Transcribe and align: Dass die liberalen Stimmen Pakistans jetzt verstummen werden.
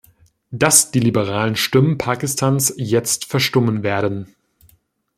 Dass 0.49 0.89
die 0.89 0.99
liberalen 0.99 1.55
Stimmen 1.55 1.99
Pakistans 1.99 2.73
jetzt 2.75 3.25
verstummen 3.25 3.83
werden. 3.83 4.33